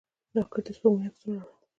[0.35, 1.57] راکټ د سپوږمۍ عکسونه راوړل